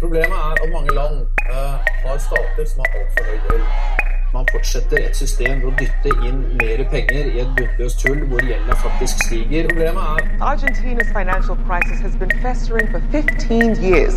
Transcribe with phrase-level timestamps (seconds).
[0.00, 1.14] Problemet er at mange land
[1.52, 3.64] uh, har stater som har altfor høy gjeld.
[4.34, 8.44] Man fortsetter et system ved å dytte inn mer penger i et bunnløst hull hvor
[8.46, 9.66] gjelda faktisk stiger.
[9.72, 14.14] Problemet er Argentina's financial crisis has been festering for 15 years.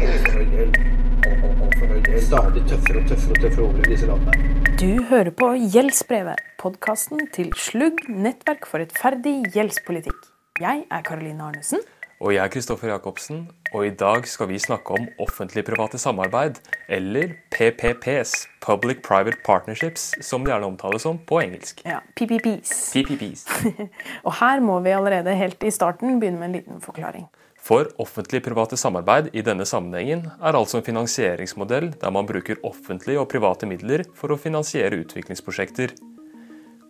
[2.28, 4.54] Stadig tøffere og tøffere og tøffere over i disse landene.
[4.84, 10.30] Du hører på Gjeldsbrevet, podkasten til Slugg nettverk for rettferdig gjeldspolitikk.
[10.62, 11.82] Jeg er Karoline Arnesen.
[12.22, 16.60] Og jeg er Kristoffer Jacobsen, og i dag skal vi snakke om offentlig-private samarbeid,
[16.92, 21.80] eller PPPs, Public Private Partnerships, som det gjerne omtales som på engelsk.
[21.88, 22.92] Ja, PPPs.
[22.92, 23.46] PPPs.
[24.28, 27.30] Og her må vi allerede helt i starten begynne med en liten forklaring.
[27.62, 33.30] For offentlig-private samarbeid i denne sammenhengen er altså en finansieringsmodell der man bruker offentlige og
[33.32, 35.94] private midler for å finansiere utviklingsprosjekter.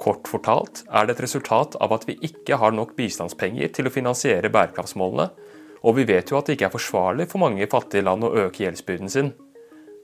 [0.02, 3.94] Kort fortalt er det et resultat av at vi ikke har nok bistandspenger til å
[3.94, 5.27] finansiere bærekraftsmålene,
[5.81, 8.63] og vi vet jo at det ikke er forsvarlig for mange fattige land å øke
[8.66, 9.34] gjeldsbyrden sin.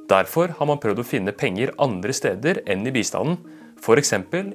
[0.08, 3.41] Derfor har man prøvd å finne penger andre steder enn i bistanden,
[3.77, 4.13] f.eks.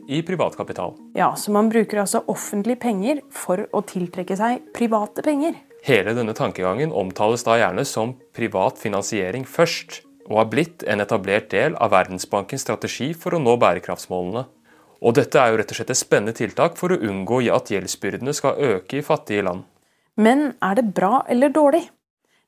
[0.08, 0.96] i privatkapital.
[1.14, 5.60] Ja, Så man bruker altså offentlige penger for å tiltrekke seg private penger.
[5.82, 11.50] Hele denne tankegangen omtales da gjerne som privat finansiering først, og har blitt en etablert
[11.50, 14.44] del av Verdensbankens strategi for å nå bærekraftsmålene.
[15.02, 18.34] Og dette er jo rett og slett et spennende tiltak for å unngå at gjeldsbyrdene
[18.38, 19.66] skal øke i fattige land.
[20.16, 21.86] Men er det bra eller dårlig?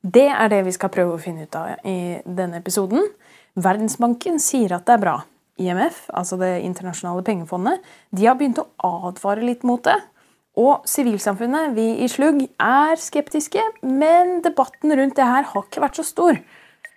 [0.05, 3.07] Det er det vi skal prøve å finne ut av i denne episoden.
[3.57, 5.15] Verdensbanken sier at det er bra.
[5.57, 9.97] IMF, altså Det internasjonale pengefondet, de har begynt å advare litt mot det.
[10.59, 15.99] Og sivilsamfunnet, vi i Slugg, er skeptiske, men debatten rundt det her har ikke vært
[15.99, 16.39] så stor.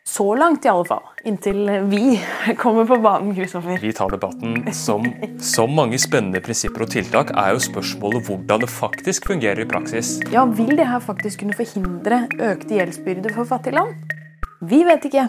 [0.07, 1.03] Så langt, i alle fall.
[1.27, 2.19] Inntil vi
[2.57, 3.75] kommer på banen, Kristoffer.
[3.81, 5.03] Vi tar debatten som
[5.43, 10.13] Som mange spennende prinsipper og tiltak er jo spørsmålet hvordan det faktisk fungerer i praksis.
[10.31, 14.15] Ja, Vil det her faktisk kunne forhindre økte gjeldsbyrder for fattige land?
[14.63, 15.27] Vi vet ikke.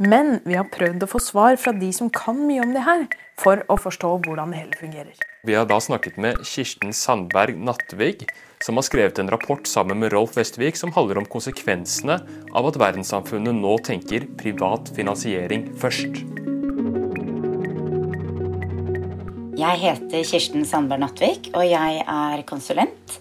[0.00, 3.04] Men vi har prøvd å få svar fra de som kan mye om det her,
[3.38, 5.20] for å forstå hvordan det hele fungerer.
[5.44, 8.24] Vi har da snakket med Kirsten Sandberg Nattvig,
[8.64, 12.16] som har skrevet en rapport sammen med Rolf Vestvik som handler om konsekvensene
[12.56, 16.22] av at verdenssamfunnet nå tenker privat finansiering først.
[19.54, 23.20] Jeg heter Kirsten Sandberg Nattvik, og jeg er konsulent.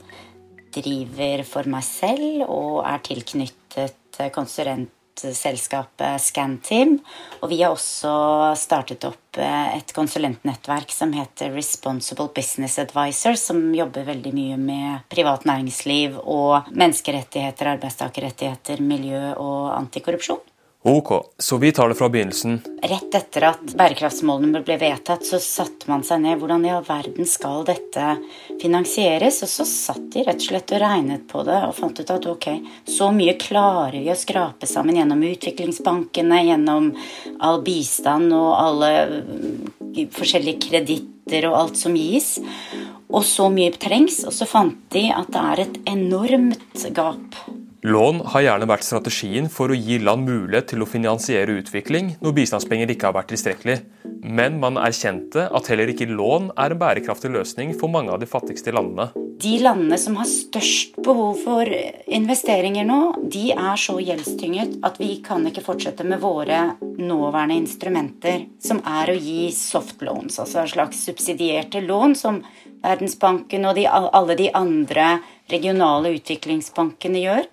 [0.73, 4.23] Driver for meg selv og er tilknyttet
[5.13, 6.99] konsulentselskapet Scanteam.
[7.41, 14.05] Og vi har også startet opp et konsulentnettverk som heter Responsible Business Advisor, som jobber
[14.05, 20.41] veldig mye med privat næringsliv og menneskerettigheter, arbeidstakerrettigheter, miljø og antikorrupsjon.
[20.85, 22.61] Ok, så vi tar det fra begynnelsen.
[22.81, 26.41] Rett etter at bærekraftsmålene ble vedtatt, så satte man seg ned.
[26.41, 28.17] Hvordan i all verden skal dette
[28.59, 29.37] finansieres?
[29.45, 32.27] Og så satt de rett og slett og regnet på det og fant ut at
[32.33, 32.49] ok,
[32.83, 36.91] så mye klarer vi å skrape sammen gjennom utviklingsbankene, gjennom
[37.39, 38.93] all bistand og alle
[40.19, 42.33] forskjellige kreditter og alt som gis.
[43.07, 44.25] Og så mye trengs.
[44.27, 47.43] Og så fant de at det er et enormt gap
[47.83, 52.35] Lån har gjerne vært strategien for å gi land mulighet til å finansiere utvikling når
[52.37, 53.75] bistandspenger ikke har vært tilstrekkelig.
[54.23, 58.29] Men man erkjente at heller ikke lån er en bærekraftig løsning for mange av de
[58.31, 59.09] fattigste landene.
[59.43, 61.67] De landene som har størst behov for
[62.07, 68.45] investeringer nå, de er så gjeldstynget at vi kan ikke fortsette med våre nåværende instrumenter,
[68.63, 72.39] som er å gi soft loans, altså en slags subsidierte lån som
[72.83, 75.17] Verdensbanken og de, alle de andre
[75.51, 77.43] regionale utviklingsbankene gjør.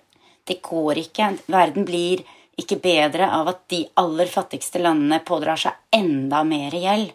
[0.47, 1.33] Det går ikke.
[1.51, 2.23] Verden blir
[2.59, 7.11] ikke bedre av at de aller fattigste landene pådrar seg enda mer gjeld.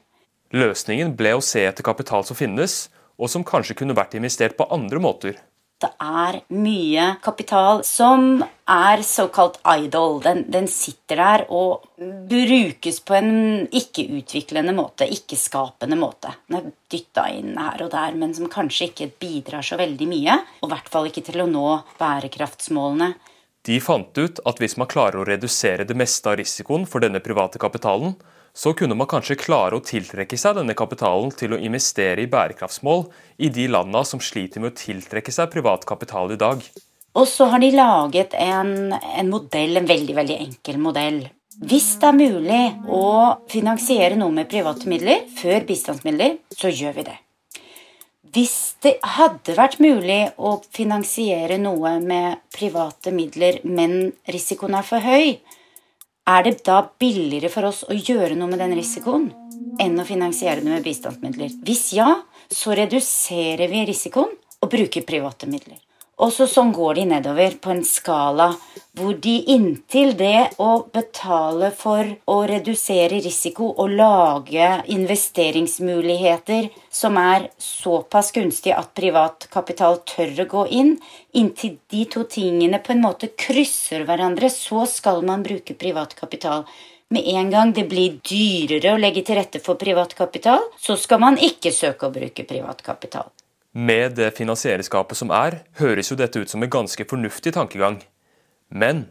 [0.56, 2.86] Løsningen ble å se etter kapital som finnes,
[3.18, 5.38] og som kanskje kunne vært investert på andre måter.
[5.76, 10.22] Det er mye kapital som er såkalt idol.
[10.24, 11.84] Den, den sitter der og
[12.30, 13.34] brukes på en
[13.68, 16.32] ikke-utviklende måte, ikke-skapende måte.
[16.48, 20.38] Den er dytta inn her og der, men som kanskje ikke bidrar så veldig mye.
[20.62, 21.66] Og i hvert fall ikke til å nå
[22.00, 23.12] bærekraftsmålene.
[23.68, 27.20] De fant ut at hvis man klarer å redusere det meste av risikoen for denne
[27.20, 28.16] private kapitalen,
[28.56, 33.04] så kunne man kanskje klare å tiltrekke seg denne kapitalen til å investere i bærekraftsmål
[33.44, 36.64] i de landa som sliter med å tiltrekke seg privat kapital i dag.
[37.16, 41.20] Og så har de laget en, en modell, en veldig, veldig enkel modell.
[41.68, 43.04] Hvis det er mulig å
[43.52, 47.16] finansiere noe med private midler før bistandsmidler, så gjør vi det.
[48.36, 55.00] Hvis det hadde vært mulig å finansiere noe med private midler, men risikoen er for
[55.00, 55.38] høy,
[56.26, 59.28] er det da billigere for oss å gjøre noe med den risikoen
[59.82, 61.52] enn å finansiere det med bistandsmidler?
[61.66, 62.08] Hvis ja,
[62.50, 65.78] så reduserer vi risikoen og bruker private midler.
[66.16, 68.48] Og så sånn går de nedover på en skala
[68.96, 77.50] hvor de inntil det å betale for å redusere risiko og lage investeringsmuligheter som er
[77.60, 80.96] såpass gunstige at privat kapital tør å gå inn,
[81.36, 86.64] inntil de to tingene på en måte krysser hverandre, så skal man bruke privat kapital.
[87.12, 91.20] Med en gang det blir dyrere å legge til rette for privat kapital, så skal
[91.20, 93.28] man ikke søke å bruke privat kapital.
[93.76, 97.98] Med det finansieringsgapet som er, høres jo dette ut som en ganske fornuftig tankegang.
[98.72, 99.02] Men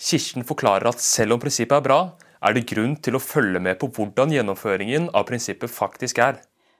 [0.00, 1.98] Kirsten forklarer at selv om prinsippet er bra,
[2.40, 6.38] er det grunn til å følge med på hvordan gjennomføringen av prinsippet faktisk er.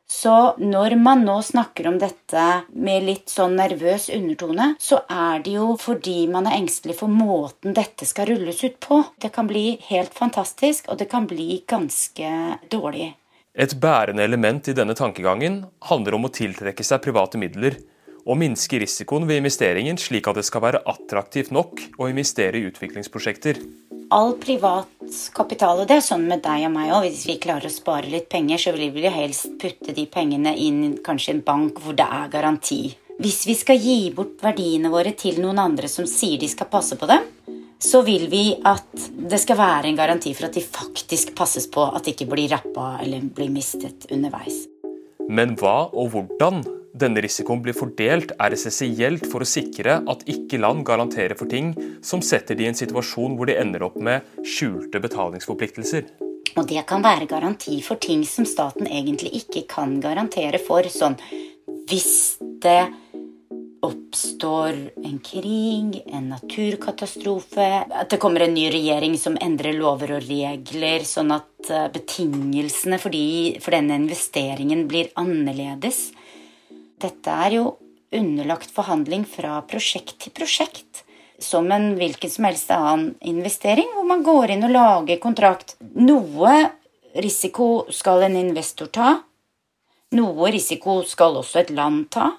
[0.09, 5.55] Så når man nå snakker om dette med litt sånn nervøs undertone, så er det
[5.59, 9.03] jo fordi man er engstelig for måten dette skal rulles ut på.
[9.21, 12.33] Det kan bli helt fantastisk, og det kan bli ganske
[12.73, 13.15] dårlig.
[13.55, 17.77] Et bærende element i denne tankegangen handler om å tiltrekke seg private midler
[18.25, 22.67] og minske risikoen ved investeringen slik at det skal være attraktivt nok å investere i
[22.67, 23.61] utviklingsprosjekter.
[24.11, 24.91] All privat
[25.37, 28.11] kapital, og det er sånn med deg og meg òg, hvis vi klarer å spare
[28.11, 32.11] litt penger, så vil vi helst putte de pengene inn kanskje en bank hvor det
[32.11, 32.83] er garanti.
[33.23, 36.99] Hvis vi skal gi bort verdiene våre til noen andre som sier de skal passe
[36.99, 37.23] på dem,
[37.85, 41.85] så vil vi at det skal være en garanti for at de faktisk passes på
[41.91, 44.65] at de ikke blir rappa eller blir mistet underveis.
[45.29, 46.63] Men hva og hvordan
[46.95, 51.73] denne risikoen blir fordelt, er essensielt for å sikre at ikke land garanterer for ting
[52.07, 56.07] som setter de i en situasjon hvor de ender opp med skjulte betalingsforpliktelser.
[56.55, 60.87] Og det kan være garanti for ting som staten egentlig ikke kan garantere for.
[60.87, 61.19] Sånn
[61.91, 62.79] hvis det
[63.85, 70.27] oppstår en krig, en naturkatastrofe At det kommer en ny regjering som endrer lover og
[70.29, 76.09] regler, sånn at eh, betingelsene for, de, for denne investeringen blir annerledes.
[77.01, 77.67] Dette er jo
[78.15, 81.03] underlagt forhandling fra prosjekt til prosjekt.
[81.43, 85.77] Som en hvilken som helst annen investering, hvor man går inn og lager kontrakt.
[85.99, 86.55] Noe
[87.15, 89.17] risiko skal en investor ta.
[90.15, 92.31] Noe risiko skal også et land ta.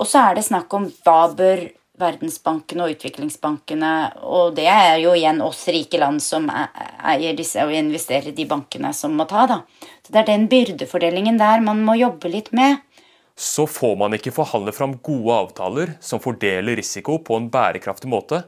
[0.00, 1.68] Og så er det snakk om hva bør
[2.00, 3.90] Verdensbanken og utviklingsbankene,
[4.24, 8.46] og det er jo igjen oss rike land som eier disse og investerer i de
[8.48, 9.58] bankene som må ta, da.
[10.06, 12.80] Så det er den byrdefordelingen der man må jobbe litt med.
[13.36, 18.42] Så får man ikke forhandle fram gode avtaler som fordeler risiko på en bærekraftig måte,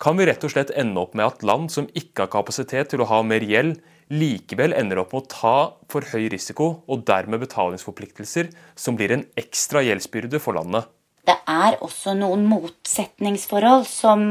[0.00, 3.04] kan vi rett og slett ende opp med at land som ikke har kapasitet til
[3.04, 3.78] å ha mer gjeld,
[4.12, 5.56] likevel ender opp med å ta
[5.92, 10.90] for høy risiko og dermed betalingsforpliktelser som blir en ekstra gjeldsbyrde for landet
[11.24, 14.24] det er også noen motsetningsforhold som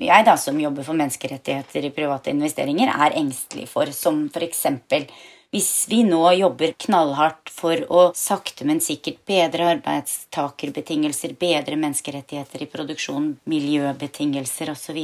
[0.00, 3.88] jeg, da, som jobber for menneskerettigheter i private investeringer, er engstelig for.
[3.94, 4.66] Som f.eks.
[5.54, 12.70] hvis vi nå jobber knallhardt for å sakte, men sikkert bedre arbeidstakerbetingelser, bedre menneskerettigheter i
[12.74, 15.00] produksjon, miljøbetingelser osv.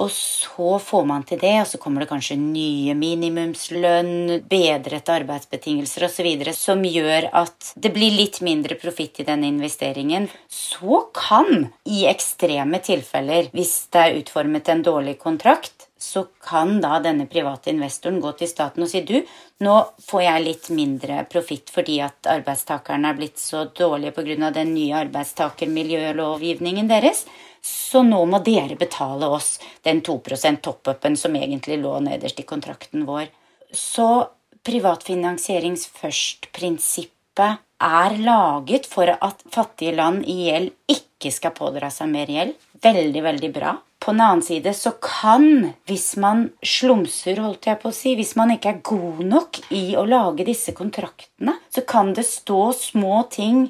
[0.00, 6.06] Og så får man til det, og så kommer det kanskje nye minimumslønn, bedrete arbeidsbetingelser
[6.08, 6.30] osv.
[6.56, 10.30] som gjør at det blir litt mindre profitt i denne investeringen.
[10.48, 16.96] Så kan, i ekstreme tilfeller, hvis det er utformet en dårlig kontrakt, så kan da
[17.04, 19.18] denne private investoren gå til staten og si du,
[19.60, 19.74] nå
[20.06, 24.48] får jeg litt mindre profitt fordi at arbeidstakerne er blitt så dårlige pga.
[24.50, 27.26] den nye arbeidstakermiljølovgivningen deres.
[27.62, 30.18] Så nå må dere betale oss den 2
[30.62, 33.28] top-upen som egentlig lå nederst i kontrakten vår.
[33.72, 34.28] Så
[34.66, 42.28] privatfinansierings først-prinsippet er laget for at fattige land i gjeld ikke skal pådra seg mer
[42.28, 42.56] gjeld.
[42.80, 43.76] Veldig, veldig bra.
[44.00, 48.32] På den annen side så kan, hvis man slumser, holdt jeg på å si, hvis
[48.40, 53.26] man ikke er god nok i å lage disse kontraktene, så kan det stå små
[53.32, 53.66] ting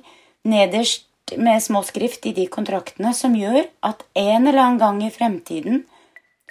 [0.47, 5.13] nederst med små skrift i de kontraktene som gjør at en eller annen gang i
[5.15, 5.85] fremtiden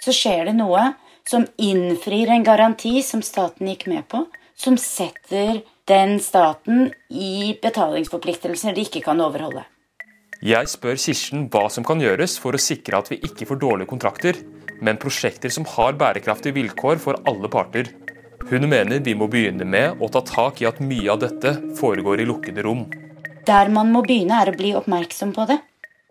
[0.00, 0.92] så skjer det noe
[1.28, 4.24] som innfrir en garanti som staten gikk med på,
[4.56, 5.60] som setter
[5.90, 9.64] den staten i betalingsforpliktelser de ikke kan overholde.
[10.40, 13.90] Jeg spør Kirsten hva som kan gjøres for å sikre at vi ikke får dårlige
[13.90, 14.38] kontrakter,
[14.80, 17.90] men prosjekter som har bærekraftige vilkår for alle parter.
[18.48, 22.22] Hun mener vi må begynne med å ta tak i at mye av dette foregår
[22.22, 22.86] i lukkede rom.
[23.46, 25.60] Der man må begynne, er å bli oppmerksom på det.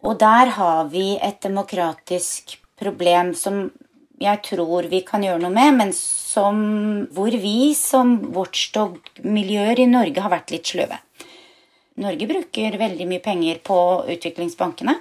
[0.05, 3.67] Og der har vi et demokratisk problem som
[4.19, 6.57] jeg tror vi kan gjøre noe med, men som,
[7.15, 10.98] hvor vi som watchdog-miljøer i Norge har vært litt sløve.
[12.00, 13.77] Norge bruker veldig mye penger på
[14.15, 14.95] utviklingsbankene.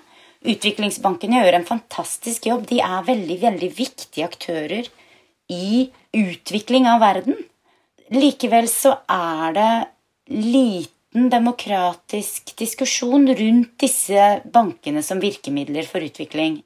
[0.46, 2.66] Utviklingsbankene gjør en fantastisk jobb.
[2.70, 4.90] De er veldig, veldig viktige aktører
[5.50, 7.38] i utvikling av verden.
[8.14, 9.72] Likevel så er det
[10.30, 16.62] lite uten demokratisk diskusjon rundt disse bankene som virkemidler for utvikling.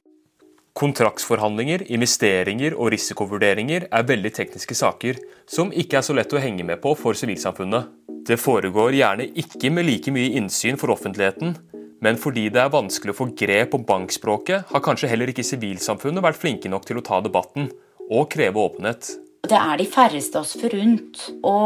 [0.75, 6.65] Kontraktsforhandlinger, investeringer og risikovurderinger er veldig tekniske saker som ikke er så lett å henge
[6.65, 7.91] med på for sivilsamfunnet.
[8.27, 11.55] Det foregår gjerne ikke med like mye innsyn for offentligheten,
[12.03, 16.25] men fordi det er vanskelig å få grep om bankspråket, har kanskje heller ikke sivilsamfunnet
[16.25, 17.69] vært flinke nok til å ta debatten
[18.09, 19.13] og kreve åpenhet.
[19.43, 21.57] Det er de færreste oss forunt å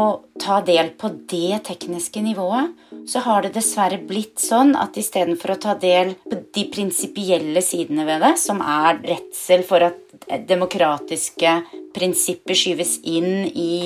[0.41, 2.71] ta del på det tekniske nivået.
[3.05, 8.07] Så har det dessverre blitt sånn at istedenfor å ta del på de prinsipielle sidene
[8.07, 11.53] ved det, som er redsel for at demokratiske
[11.93, 13.77] prinsipper skyves inn i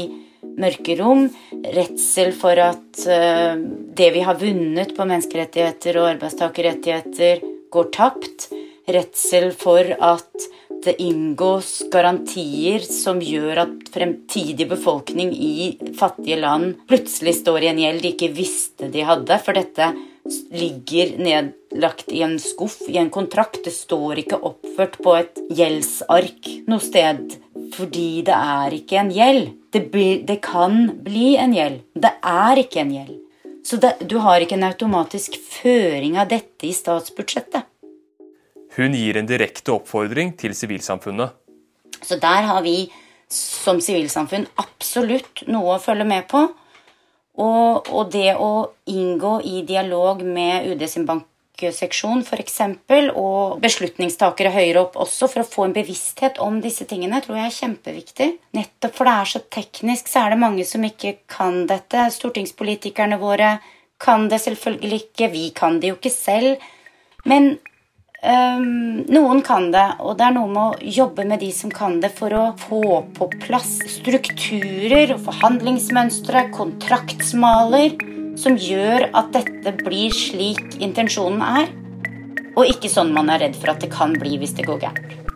[0.55, 1.27] mørkerom,
[1.75, 8.49] redsel for at uh, det vi har vunnet på menneskerettigheter og arbeidstakerrettigheter, går tapt,
[8.87, 10.51] redsel for at
[10.85, 17.81] det inngås garantier som gjør at fremtidig befolkning i fattige land plutselig står i en
[17.83, 19.91] gjeld de ikke visste de hadde, for dette
[20.51, 23.63] ligger nedlagt i en skuff, i en kontrakt.
[23.65, 27.35] Det står ikke oppført på et gjeldsark noe sted,
[27.75, 29.49] fordi det er ikke en gjeld.
[29.71, 31.81] Det, blir, det kan bli en gjeld.
[31.93, 33.17] Det er ikke en gjeld.
[33.65, 37.70] Så det, du har ikke en automatisk føring av dette i statsbudsjettet.
[38.77, 41.35] Hun gir en direkte oppfordring til sivilsamfunnet.
[42.01, 42.91] Så der har vi
[43.31, 46.45] som sivilsamfunn absolutt noe å følge med på.
[47.41, 52.57] Og, og det å inngå i dialog med UD sin bankseksjon f.eks.,
[53.15, 57.47] og beslutningstakere høyere opp også, for å få en bevissthet om disse tingene, tror jeg
[57.47, 58.29] er kjempeviktig.
[58.57, 62.09] Nettopp for det er så teknisk, så er det mange som ikke kan dette.
[62.17, 63.55] Stortingspolitikerne våre
[64.01, 65.31] kan det selvfølgelig ikke.
[65.31, 66.71] Vi kan det jo ikke selv.
[67.29, 67.53] Men
[68.21, 71.95] Um, noen kan det, og det er noe med å jobbe med de som kan
[72.03, 72.81] det, for å få
[73.15, 77.95] på plass strukturer forhandlingsmønstre, kontraktsmaler,
[78.37, 81.73] som gjør at dette blir slik intensjonen er,
[82.53, 85.30] og ikke sånn man er redd for at det kan bli hvis det går gærent.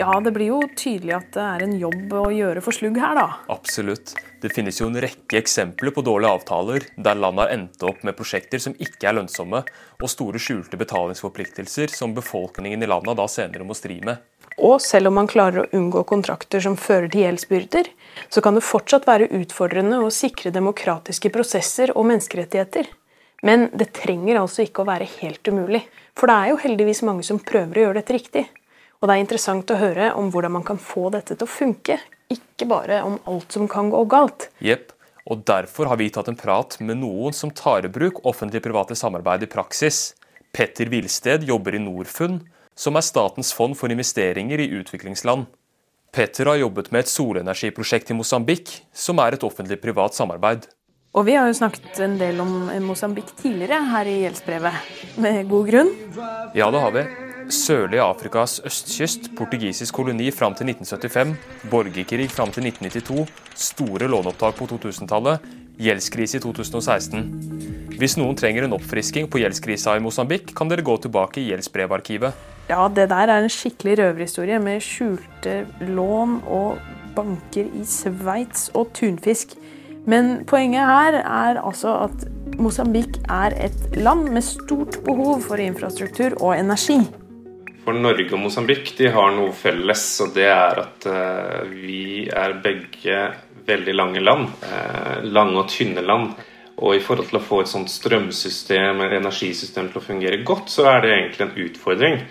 [0.00, 3.18] Ja, det blir jo tydelig at det er en jobb å gjøre for slugg her,
[3.18, 3.26] da.
[3.52, 4.14] Absolutt.
[4.40, 8.16] Det finnes jo en rekke eksempler på dårlige avtaler der land har endt opp med
[8.16, 9.60] prosjekter som ikke er lønnsomme,
[10.00, 14.22] og store skjulte betalingsforpliktelser som befolkningen i landet da senere må stri med.
[14.56, 17.90] Og selv om man klarer å unngå kontrakter som fører til gjeldsbyrder,
[18.32, 22.88] så kan det fortsatt være utfordrende å sikre demokratiske prosesser og menneskerettigheter.
[23.44, 25.84] Men det trenger altså ikke å være helt umulig.
[26.16, 28.46] For det er jo heldigvis mange som prøver å gjøre dette riktig.
[29.00, 31.96] Og det er interessant å høre om hvordan man kan få dette til å funke,
[32.30, 34.50] ikke bare om alt som kan gå galt.
[34.60, 34.92] Jepp.
[35.30, 39.46] Og derfor har vi tatt en prat med noen som tar i bruk offentlig-private samarbeid
[39.46, 40.10] i praksis.
[40.52, 42.42] Petter Wilsted jobber i Norfund,
[42.76, 45.46] som er statens fond for investeringer i utviklingsland.
[46.12, 50.66] Petter har jobbet med et solenergiprosjekt i Mosambik, som er et offentlig-privat samarbeid.
[51.14, 54.92] Og vi har jo snakket en del om Mosambik tidligere her i gjeldsbrevet,
[55.22, 55.96] med god grunn.
[56.58, 61.34] Ja, det har vi sørlige Afrikas østkyst, portugisisk koloni fram til 1975,
[61.70, 65.44] borgerkrig fram til 1992, store låneopptak på 2000-tallet,
[65.80, 67.26] gjeldskrise i 2016.
[68.00, 72.48] Hvis noen trenger en oppfrisking på gjeldskrisa i Mosambik, kan dere gå tilbake i gjeldsbrevarkivet.
[72.70, 76.80] Ja, det der er en skikkelig røverhistorie med skjulte lån og
[77.16, 79.56] banker i Sveits og tunfisk.
[80.08, 82.28] Men poenget her er altså at
[82.60, 87.00] Mosambik er et land med stort behov for infrastruktur og energi.
[87.84, 92.58] For Norge og Mosambik de har noe felles, og det er at uh, vi er
[92.64, 93.22] begge
[93.66, 94.50] veldig lange land.
[94.64, 96.34] Uh, lange og tynne land.
[96.80, 100.70] Og i forhold til å få et sånt strømsystem, et energisystem til å fungere godt,
[100.72, 102.22] så er det egentlig en utfordring.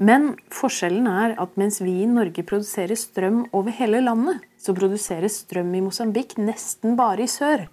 [0.00, 5.42] Men forskjellen er at mens vi i Norge produserer strøm over hele landet, så produseres
[5.42, 7.66] strøm i Mosambik nesten bare i sør.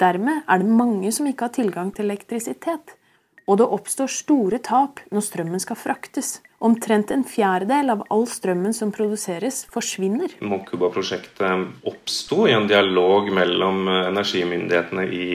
[0.00, 2.94] Dermed er det mange som ikke har tilgang til elektrisitet.
[3.48, 6.38] Og det oppstår store tap når strømmen skal fraktes.
[6.60, 10.34] Omtrent en fjerdedel av all strømmen som produseres, forsvinner.
[10.44, 15.28] Mokuba-prosjektet oppsto i en dialog mellom eh, energimyndighetene i,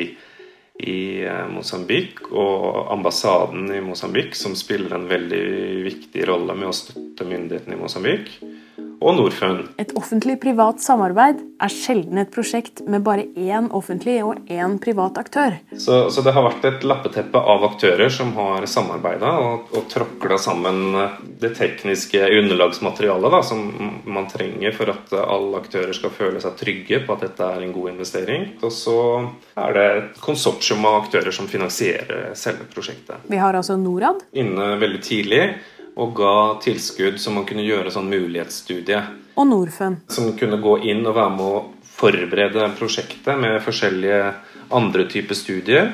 [0.83, 5.45] i eh, Mosambik og ambassaden i Mosambik, som spiller en veldig
[5.87, 8.35] viktig rolle med å støtte myndighetene i Mosambik
[8.77, 9.67] og Norfund.
[9.81, 15.57] Et offentlig-privat samarbeid er sjelden et prosjekt med bare én offentlig og én privat aktør.
[15.71, 20.39] Så, så, det har vært et lappeteppe av aktører som har samarbeida og, og tråkla
[20.41, 20.81] sammen
[21.41, 23.65] det tekniske underlagsmaterialet da, som
[24.07, 27.75] man trenger for at alle aktører skal føle seg trygge på at dette er en
[27.75, 28.47] god investering.
[28.63, 28.97] Og så
[29.59, 33.27] er det et konsortium av aktører som finansierer selve prosjektet.
[33.29, 34.23] Vi har altså Norad.
[34.37, 35.43] Inne veldig tidlig
[35.95, 36.33] og ga
[36.63, 39.01] tilskudd så man kunne gjøre sånn mulighetsstudie.
[39.37, 40.03] Og Norfund.
[40.13, 41.61] Som kunne gå inn og være med å
[41.93, 44.33] forberede prosjektet med forskjellige
[44.73, 45.91] andre typer studier.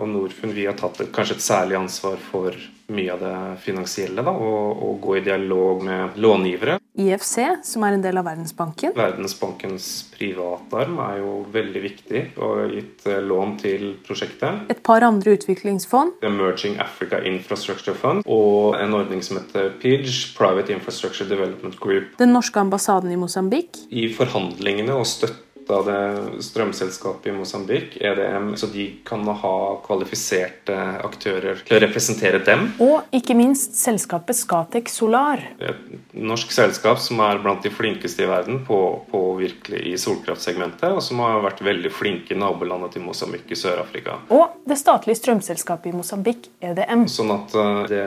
[0.00, 2.56] Og Norfund vi har tatt et, kanskje et særlig ansvar for
[2.90, 4.24] mye av det finansielle.
[4.24, 6.79] Da, og, og gå i dialog med långivere.
[6.98, 8.94] IFC, som er en del av Verdensbanken.
[8.96, 14.64] Verdensbankens privatarm er jo veldig viktig og har gitt eh, lån til prosjektet.
[14.72, 16.18] Et par andre utviklingsfond.
[16.26, 22.16] Emerging Africa Infrastructure Fund og en ordning som heter PIDGE, Private Infrastructure Development Group.
[22.18, 23.84] Den norske ambassaden i Mosambik.
[23.90, 30.76] I forhandlingene og støtte av det strømselskapet i Mosambik, EDM, så de kan ha kvalifiserte
[31.06, 32.66] aktører til å representere dem.
[32.82, 35.42] Og ikke minst selskapet Scatec Solar.
[35.60, 40.90] Et norsk selskap som er blant de flinkeste i verden på, på virkelig i solkraftsegmentet,
[40.90, 44.20] og som har vært veldig flinke i nabolandet til Mosambik i Sør-Afrika.
[44.34, 47.06] Og det statlige strømselskapet i Mosambik, EDM.
[47.10, 48.06] Sånn at eh, det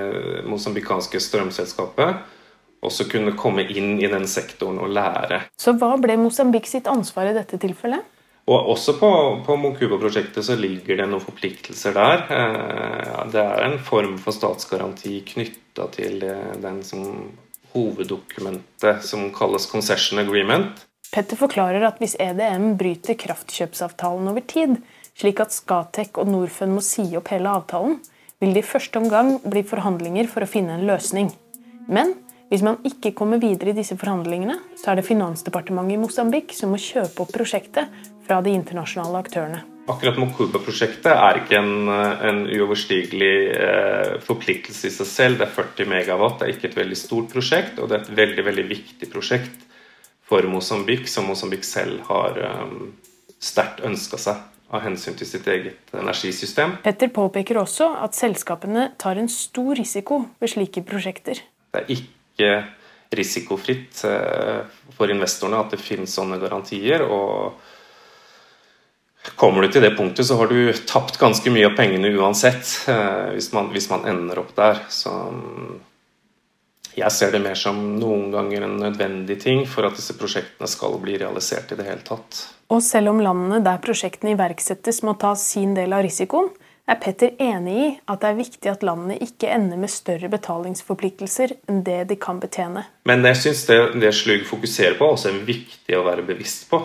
[0.50, 2.42] mosambikanske strømselskapet
[2.84, 5.44] også kunne komme inn i den sektoren og lære.
[5.60, 8.10] Så hva ble Mosambik sitt ansvar i dette tilfellet?
[8.44, 9.10] Og også på,
[9.46, 12.26] på Mocuba-prosjektet så ligger det noen forpliktelser der.
[12.28, 16.20] Eh, det er en form for statsgaranti knytta til
[16.64, 17.32] den som
[17.74, 20.84] hoveddokumentet som kalles Concession Agreement.
[21.14, 24.80] Petter forklarer at hvis EDM bryter kraftkjøpsavtalen over tid,
[25.18, 28.00] slik at Scatec og Norfund må si opp hele avtalen,
[28.42, 31.30] vil det i første omgang bli forhandlinger for å finne en løsning.
[31.88, 32.16] Men
[32.54, 36.70] hvis man ikke kommer videre i disse forhandlingene, så er det Finansdepartementet i Mosambik som
[36.70, 37.90] må kjøpe opp prosjektet
[38.28, 39.64] fra de internasjonale aktørene.
[39.90, 45.42] Akkurat Mokuba-prosjektet er ikke en, en uoverstigelig eh, forpliktelse i seg selv.
[45.42, 48.16] Det er 40 megawatt, det er ikke et veldig stort prosjekt, og det er et
[48.22, 49.68] veldig veldig viktig prosjekt
[50.30, 52.80] for Mosambik, som Mosambik selv har eh,
[53.42, 56.78] sterkt ønska seg av hensyn til sitt eget energisystem.
[56.86, 61.42] Petter påpeker også at selskapene tar en stor risiko ved slike prosjekter.
[61.74, 62.56] Det er ikke ikke
[63.14, 64.66] risikofritt eh,
[64.98, 67.06] for investorene at det finnes sånne garantier.
[67.06, 67.62] og
[69.40, 72.66] Kommer du til det punktet, så har du tapt ganske mye av pengene uansett.
[72.92, 74.82] Eh, hvis man, hvis man ender opp der.
[74.92, 75.14] Så
[76.94, 81.00] jeg ser det mer som noen ganger en nødvendig ting for at disse prosjektene skal
[81.02, 82.44] bli realisert i det hele tatt.
[82.74, 86.52] Og selv om landene der prosjektene iverksettes må ta sin del av risikoen,
[86.90, 91.56] er Petter enig i at det er viktig at landene ikke ender med større betalingsforpliktelser
[91.72, 92.86] enn det de kan betjene.
[93.08, 96.82] Men jeg syns det, det Slug fokuserer på, også er viktig å være bevisst på.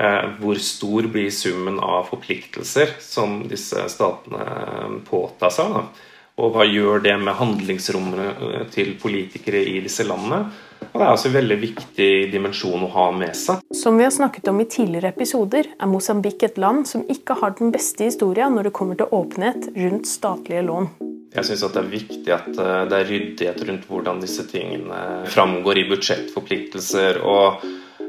[0.00, 5.74] Eh, hvor stor blir summen av forpliktelser som disse statene eh, påtar seg?
[5.74, 6.08] Da?
[6.40, 10.44] Og hva gjør det med handlingsrommet eh, til politikere i disse landene?
[10.90, 13.60] Og Det er altså en veldig viktig dimensjon å ha med seg.
[13.76, 17.54] Som vi har snakket om i tidligere episoder, er Mosambik et land som ikke har
[17.60, 20.90] den beste historien når det kommer til åpenhet rundt statlige lån.
[21.30, 25.78] Jeg syns det er viktig at eh, det er ryddighet rundt hvordan disse tingene framgår
[25.78, 27.20] i budsjettforpliktelser.
[27.22, 27.62] og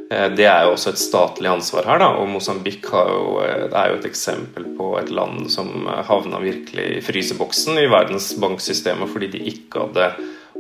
[0.09, 2.01] eh, det er jo også et statlig ansvar her.
[2.01, 7.77] da, og Mosambik er jo et eksempel på et land som havna virkelig i fryseboksen
[7.77, 10.13] i verdensbanksystemet fordi de ikke hadde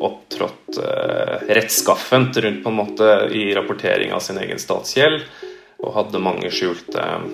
[0.07, 5.23] opptrådt eh, rettskaffent rundt på en måte i rapportering av sin egen statsgjeld,
[5.81, 7.29] og hadde mange skjulte eh,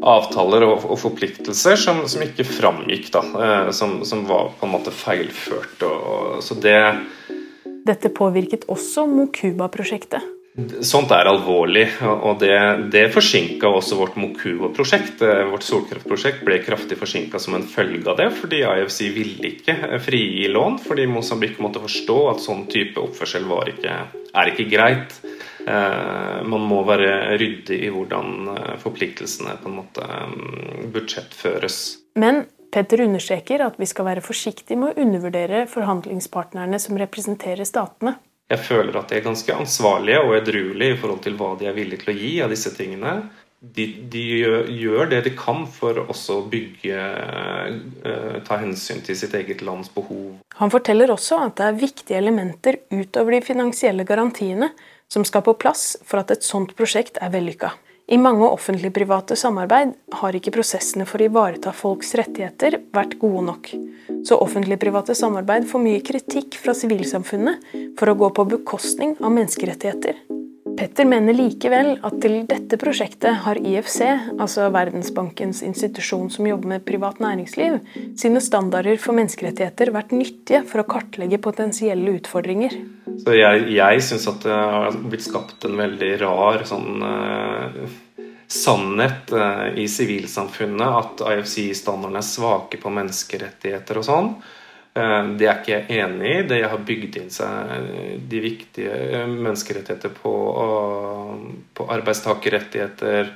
[0.00, 4.74] avtaler og, og forpliktelser som, som, ikke framgikk, da, eh, som, som, var på en
[4.74, 5.80] måte feilført.
[5.86, 6.78] Og, og, så det
[7.88, 10.39] Dette påvirket også Mokuba-prosjektet.
[10.82, 12.56] Sånt er alvorlig, og det,
[12.90, 15.22] det forsinka også vårt Mokuo-prosjekt.
[15.22, 20.00] Eh, vårt solkraftprosjekt ble kraftig forsinka som en følge av det, fordi IFC ville ikke
[20.02, 20.80] frigi lån.
[20.82, 23.94] Fordi Mosambik måtte forstå at sånn type oppførsel ikke,
[24.42, 25.14] er ikke greit.
[25.62, 31.78] Eh, man må være ryddig i hvordan eh, forpliktelsene på en måte mm, budsjettføres.
[32.18, 32.42] Men
[32.74, 38.16] Petter understreker at vi skal være forsiktige med å undervurdere forhandlingspartnerne som representerer statene
[38.50, 41.76] jeg føler at de er ganske ansvarlige og edruelige i forhold til hva de er
[41.76, 43.14] villige til å gi av disse tingene.
[43.60, 44.22] De, de
[44.72, 49.92] gjør, det de kan for også å bygge uh, Ta hensyn til sitt eget lands
[49.92, 50.38] behov.
[50.56, 54.72] Han forteller også at det er viktige elementer utover de finansielle garantiene
[55.12, 57.74] som skal på plass for at et sånt prosjekt er vellykka.
[58.10, 63.70] I mange offentlig-private samarbeid har ikke prosessene for å ivareta folks rettigheter vært gode nok.
[64.26, 67.70] Så offentlig-private samarbeid får mye kritikk fra sivilsamfunnet
[68.00, 70.18] for å gå på bekostning av menneskerettigheter.
[70.80, 74.00] Petter mener likevel at til dette prosjektet har IFC,
[74.40, 77.78] altså Verdensbankens institusjon som jobber med privat næringsliv,
[78.18, 82.74] sine standarder for menneskerettigheter vært nyttige for å kartlegge potensielle utfordringer.
[83.20, 87.82] Så Jeg, jeg syns at det har blitt skapt en veldig rar sånn uh,
[88.50, 94.32] sannhet uh, i sivilsamfunnet at IFC-standardene er svake på menneskerettigheter og sånn.
[94.96, 96.48] Uh, det er ikke jeg enig i.
[96.54, 100.34] Det har bygd inn seg de viktige menneskerettigheter på,
[101.76, 103.34] på arbeidstakerrettigheter,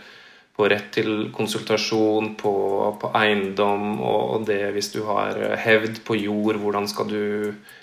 [0.54, 2.54] på rett til konsultasjon, på,
[3.02, 7.24] på, eiendom og det hvis du har hevd på jord, hvordan skal du,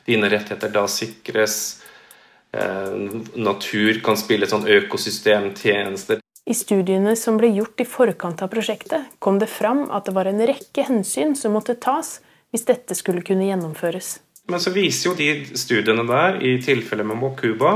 [0.07, 1.81] dine rettigheter da sikres?
[2.51, 2.95] Eh,
[3.39, 6.19] natur kan spille sånn økosystemtjenester.
[6.41, 10.27] I studiene som ble gjort i forkant av prosjektet, kom det fram at det var
[10.27, 12.17] en rekke hensyn som måtte tas
[12.51, 14.17] hvis dette skulle kunne gjennomføres.
[14.51, 17.75] Men så viser jo de studiene der, i tilfellet med Mokuba,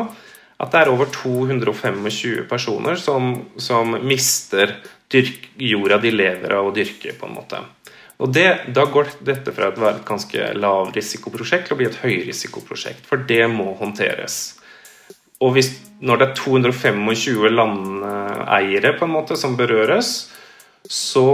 [0.59, 2.01] at det er over 225
[2.49, 4.73] personer som, som mister
[5.11, 7.61] dyrk, jorda de lever av å dyrke, på en måte.
[8.19, 11.99] Og det, Da går dette fra å være et ganske lavrisikoprosjekt til å bli et
[12.03, 14.57] høyrisikoprosjekt, for det må håndteres.
[15.43, 20.31] Og hvis, når det er 225 landeiere på en måte som berøres,
[20.87, 21.25] så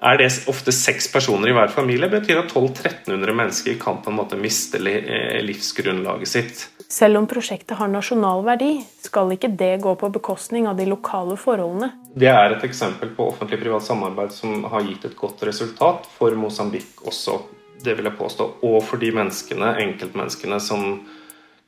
[0.00, 2.08] er det ofte seks personer i hver familie.
[2.08, 6.62] Det betyr at 1200-1300 mennesker kan på en måte miste eh, livsgrunnlaget sitt.
[6.90, 8.72] Selv om prosjektet har nasjonal verdi,
[9.04, 11.92] skal ikke det gå på bekostning av de lokale forholdene.
[12.16, 17.04] Det er et eksempel på offentlig-privat samarbeid som har gitt et godt resultat for Mosambik
[17.06, 17.36] også,
[17.84, 18.48] det vil jeg påstå.
[18.66, 20.88] Og for de menneskene, enkeltmenneskene som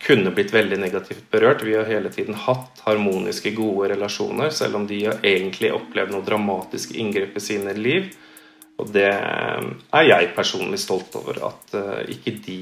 [0.03, 1.63] kunne blitt veldig negativt berørt.
[1.63, 6.27] Vi har hele tiden hatt harmoniske, gode relasjoner, selv om de har egentlig opplevd noe
[6.27, 8.11] dramatisk inngrep i sine liv.
[8.83, 12.61] Og det er jeg personlig stolt over, at eh, ikke de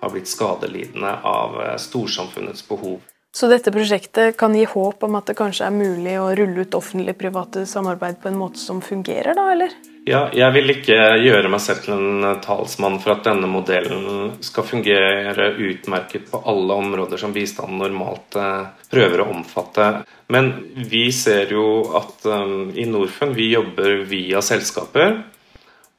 [0.00, 2.98] har blitt skadelidende av eh, storsamfunnets behov.
[3.34, 6.78] Så dette prosjektet kan gi håp om at det kanskje er mulig å rulle ut
[6.78, 9.74] offentlig-private samarbeid på en måte som fungerer, da, eller?
[10.04, 14.66] Ja, jeg vil ikke gjøre meg selv til en talsmann for at denne modellen skal
[14.68, 19.86] fungere utmerket på alle områder som bistanden normalt eh, prøver å omfatte.
[20.28, 20.52] Men
[20.92, 21.64] vi ser jo
[21.96, 25.22] at um, i Norfund vi jobber via selskaper.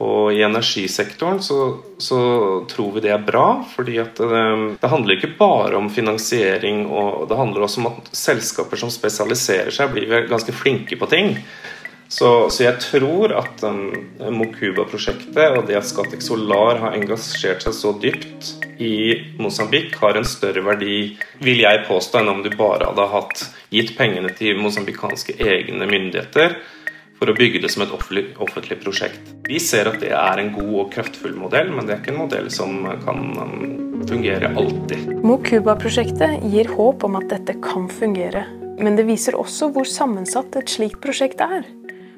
[0.05, 1.57] Og i energisektoren så,
[1.97, 2.19] så,
[2.69, 4.41] tror vi det er bra, fordi at det,
[4.81, 9.71] det, handler ikke bare om finansiering, og det handler også om at selskaper som spesialiserer
[9.73, 11.39] seg, blir ganske flinke på ting.
[12.07, 13.89] Så, så, jeg tror at um,
[14.37, 20.27] Mokuba-prosjektet og det at Scatec Solar har engasjert seg så dypt i Mosambik, har en
[20.27, 25.37] større verdi, vil jeg påstå, enn om du bare hadde hatt gitt pengene til mosambikanske
[25.41, 26.59] egne myndigheter
[27.15, 29.31] for å bygge det som et offentlig, offentlig, prosjekt.
[29.47, 32.21] Vi ser at det er en god og kraftfull modell, men det er ikke en
[32.25, 35.15] modell som kan um, fungere alltid.
[35.25, 38.43] Mokuba-prosjektet gir håp om at dette kan fungere,
[38.77, 41.63] men det viser også hvor sammensatt et slikt prosjekt er.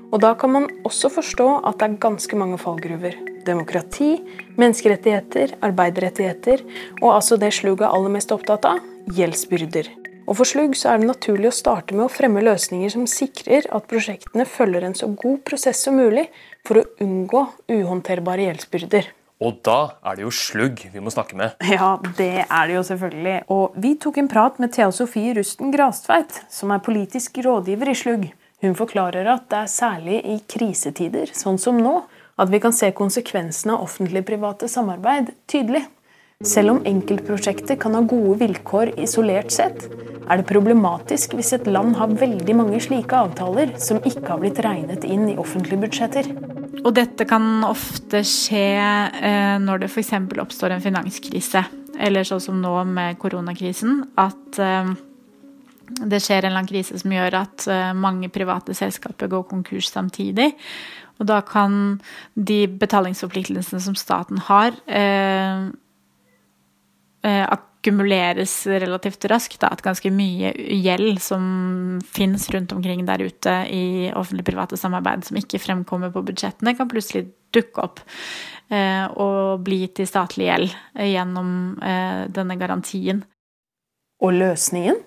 [0.07, 3.17] Og da kan man også forstå at det er ganske mange fallgruver.
[3.47, 4.17] Demokrati,
[4.59, 6.63] menneskerettigheter, arbeiderrettigheter
[7.01, 8.79] og altså det Slug er aller mest opptatt av
[9.17, 9.91] gjeldsbyrder.
[10.27, 13.67] Og For Slug så er det naturlig å starte med å fremme løsninger som sikrer
[13.71, 16.25] at prosjektene følger en så god prosess som mulig
[16.67, 19.13] for å unngå uhåndterbare gjeldsbyrder.
[19.43, 21.55] Og da er det jo Slugg vi må snakke med.
[21.77, 23.37] Ja, det er det jo selvfølgelig.
[23.53, 27.95] Og vi tok en prat med Thea Sofie Rusten Grastveit, som er politisk rådgiver i
[27.95, 28.27] Slugg.
[28.63, 31.99] Hun forklarer at det er særlig i krisetider, sånn som nå,
[32.41, 35.83] at vi kan se konsekvensene av offentlig-private samarbeid tydelig.
[36.45, 39.87] Selv om enkeltprosjekter kan ha gode vilkår isolert sett,
[40.27, 44.61] er det problematisk hvis et land har veldig mange slike avtaler som ikke har blitt
[44.61, 46.29] regnet inn i offentlige budsjetter.
[46.83, 48.67] Og dette kan ofte skje
[49.17, 50.13] eh, når det f.eks.
[50.45, 51.65] oppstår en finanskrise,
[51.97, 54.93] eller sånn som nå med koronakrisen, at eh,
[55.87, 60.51] det skjer en eller krise som gjør at eh, mange private selskaper går konkurs samtidig.
[61.17, 61.97] Og da kan
[62.35, 65.69] de betalingsforpliktelsene som staten har, eh,
[67.23, 69.63] eh, akkumuleres relativt raskt.
[69.63, 75.61] At ganske mye gjeld som finnes rundt omkring der ute i offentlig-private samarbeid, som ikke
[75.61, 77.99] fremkommer på budsjettene, kan plutselig dukke opp
[78.69, 83.23] eh, og bli til statlig gjeld gjennom eh, denne garantien.
[84.21, 84.99] Og løsningen?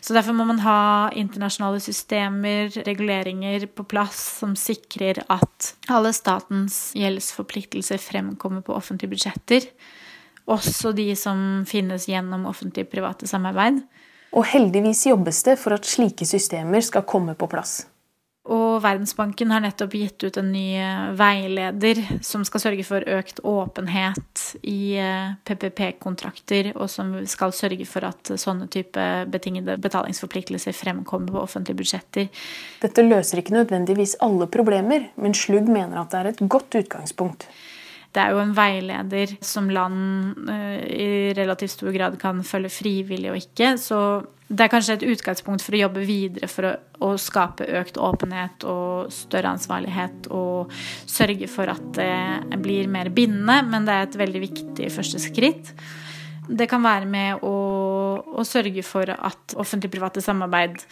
[0.00, 6.78] Så derfor må man ha internasjonale systemer, reguleringer på plass som sikrer at alle statens
[6.98, 9.68] gjeldsforpliktelser fremkommer på offentlige budsjetter.
[10.48, 13.82] Også de som finnes gjennom offentlig-private samarbeid.
[14.32, 17.82] Og heldigvis jobbes det for at slike systemer skal komme på plass.
[18.48, 23.42] Og Verdensbanken har nettopp gitt ut en ny eh, veileder som skal sørge for økt
[23.44, 24.96] åpenhet i
[25.44, 31.82] PPP-kontrakter, eh, og som skal sørge for at sånne type betingede betalingsforpliktelser fremkommer på offentlige
[31.82, 32.30] budsjetter.
[32.80, 37.50] Dette løser ikke nødvendigvis alle problemer, men Slugg mener at det er et godt utgangspunkt.
[38.18, 43.30] Det er jo en veileder som land eh, i relativt stor grad kan følge frivillig
[43.30, 43.76] og ikke.
[43.78, 43.98] Så
[44.48, 46.72] det er kanskje et utgangspunkt for å jobbe videre for å,
[47.06, 50.72] å skape økt åpenhet og større ansvarlighet og
[51.06, 55.70] sørge for at det blir mer bindende, men det er et veldig viktig første skritt.
[56.48, 57.54] Det kan være med å,
[58.34, 60.82] å sørge for at offentlig-private samarbeid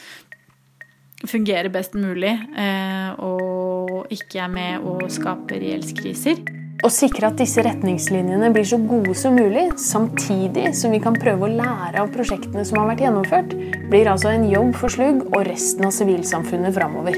[1.27, 6.45] fungerer best mulig, eh, og ikke er med å skape gjeldskriser.
[6.85, 11.47] Å sikre at disse retningslinjene blir så gode som mulig, samtidig som vi kan prøve
[11.47, 13.55] å lære av prosjektene som har vært gjennomført,
[13.89, 17.17] blir altså en jobb for Slugg og resten av sivilsamfunnet framover.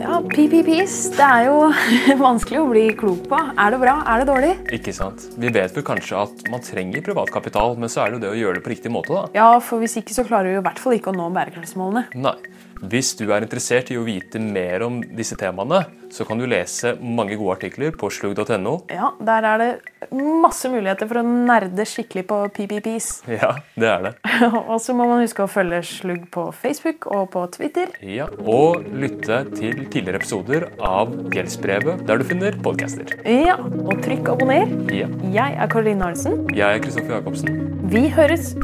[0.00, 0.96] Ja, PPPs.
[1.18, 1.68] Det er jo
[2.24, 3.40] vanskelig å bli klok på.
[3.60, 3.98] Er det bra?
[4.08, 4.52] Er det dårlig?
[4.78, 5.28] Ikke sant.
[5.36, 8.40] Vi vet vel kanskje at man trenger privatkapital, men så er det jo det å
[8.40, 9.28] gjøre det på riktig måte, da.
[9.36, 12.08] Ja, for hvis ikke så klarer vi i hvert fall ikke å nå bærekraftsmålene.
[12.16, 12.38] Nei.
[12.84, 16.94] Hvis du er interessert i å vite mer om disse temaene, så kan du lese
[17.00, 18.76] mange gode artikler på slugg.no.
[18.92, 19.70] Ja, der er det
[20.12, 23.08] masse muligheter for å nerde skikkelig på PPPs.
[23.32, 24.12] Ja, det er det.
[24.70, 27.92] og så må man huske å følge Slugg på Facebook og på Twitter.
[28.04, 33.16] Ja, Og lytte til tidligere episoder av Gjeldsbrevet, der du finner podcaster.
[33.24, 34.70] Ja, og trykk abonner.
[34.92, 35.10] Ja.
[35.32, 36.46] Jeg er Karoline Arnesen.
[36.54, 37.62] Jeg er Kristoffer Jacobsen.
[37.92, 38.54] Vi høres!